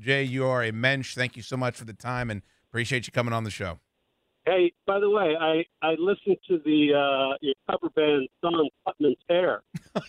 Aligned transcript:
Jay, 0.00 0.22
you 0.22 0.46
are 0.46 0.64
a 0.64 0.72
mensch. 0.72 1.14
Thank 1.14 1.36
you 1.36 1.42
so 1.42 1.56
much 1.56 1.76
for 1.76 1.84
the 1.84 1.92
time 1.92 2.30
and 2.30 2.42
appreciate 2.70 3.06
you 3.06 3.12
coming 3.12 3.32
on 3.34 3.44
the 3.44 3.50
show. 3.50 3.78
Hey, 4.46 4.72
by 4.86 4.98
the 4.98 5.10
way, 5.10 5.36
I 5.38 5.64
I 5.82 5.94
listened 5.98 6.38
to 6.48 6.58
the 6.64 6.94
uh, 6.94 7.36
your 7.42 7.54
cover 7.70 7.90
band 7.90 8.26
song 8.40 8.68
Putman's 8.86 9.18
Hair. 9.28 9.62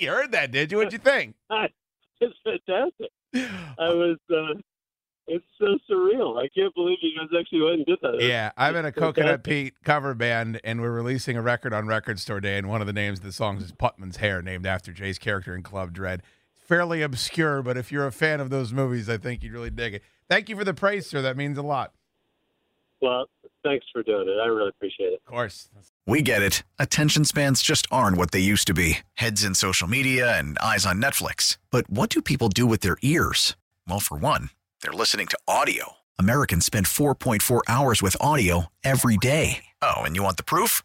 You 0.00 0.08
heard 0.08 0.32
that, 0.32 0.50
did 0.50 0.72
you? 0.72 0.78
What'd 0.78 0.92
you 0.92 0.98
think? 0.98 1.34
It's 2.22 2.36
fantastic. 2.44 3.10
I 3.78 3.88
was. 3.94 4.18
Uh, 4.30 4.60
it's 5.26 5.44
so 5.58 5.78
surreal. 5.90 6.38
I 6.38 6.48
can't 6.54 6.74
believe 6.74 6.98
you 7.00 7.18
guys 7.18 7.28
actually 7.38 7.62
went 7.62 7.74
and 7.76 7.86
did 7.86 7.98
that. 8.02 8.18
Yeah, 8.20 8.50
I'm 8.58 8.76
in 8.76 8.84
a 8.84 8.92
Coconut. 8.92 9.42
Pete 9.42 9.74
cover 9.82 10.12
band, 10.14 10.60
and 10.62 10.82
we're 10.82 10.90
releasing 10.90 11.38
a 11.38 11.42
record 11.42 11.72
on 11.72 11.86
Record 11.86 12.18
Store 12.18 12.40
Day, 12.40 12.58
and 12.58 12.68
one 12.68 12.82
of 12.82 12.86
the 12.86 12.92
names 12.92 13.20
of 13.20 13.24
the 13.24 13.32
songs 13.32 13.62
is 13.62 13.72
Putman's 13.72 14.18
Hair, 14.18 14.42
named 14.42 14.66
after 14.66 14.92
Jay's 14.92 15.18
character 15.18 15.54
in 15.54 15.62
Club 15.62 15.94
Dread. 15.94 16.22
Fairly 16.70 17.02
obscure, 17.02 17.62
but 17.62 17.76
if 17.76 17.90
you're 17.90 18.06
a 18.06 18.12
fan 18.12 18.38
of 18.38 18.48
those 18.48 18.72
movies, 18.72 19.08
I 19.08 19.16
think 19.16 19.42
you'd 19.42 19.52
really 19.52 19.70
dig 19.70 19.94
it. 19.94 20.02
Thank 20.28 20.48
you 20.48 20.54
for 20.54 20.62
the 20.62 20.72
praise, 20.72 21.04
sir. 21.04 21.20
That 21.20 21.36
means 21.36 21.58
a 21.58 21.62
lot. 21.62 21.92
Well, 23.02 23.26
thanks 23.64 23.86
for 23.92 24.04
doing 24.04 24.28
it. 24.28 24.40
I 24.40 24.46
really 24.46 24.68
appreciate 24.68 25.06
it. 25.06 25.20
Of 25.26 25.32
course. 25.32 25.68
We 26.06 26.22
get 26.22 26.42
it. 26.42 26.62
Attention 26.78 27.24
spans 27.24 27.60
just 27.60 27.88
aren't 27.90 28.16
what 28.16 28.30
they 28.30 28.38
used 28.38 28.68
to 28.68 28.72
be 28.72 29.00
heads 29.14 29.42
in 29.42 29.56
social 29.56 29.88
media 29.88 30.38
and 30.38 30.56
eyes 30.60 30.86
on 30.86 31.02
Netflix. 31.02 31.58
But 31.72 31.90
what 31.90 32.08
do 32.08 32.22
people 32.22 32.48
do 32.48 32.66
with 32.66 32.82
their 32.82 32.98
ears? 33.02 33.56
Well, 33.88 33.98
for 33.98 34.16
one, 34.16 34.50
they're 34.80 34.92
listening 34.92 35.26
to 35.26 35.38
audio. 35.48 35.94
Americans 36.20 36.66
spend 36.66 36.86
4.4 36.86 37.62
hours 37.66 38.00
with 38.00 38.16
audio 38.20 38.66
every 38.84 39.16
day. 39.16 39.64
Oh, 39.82 40.02
and 40.02 40.14
you 40.14 40.22
want 40.22 40.36
the 40.36 40.44
proof? 40.44 40.84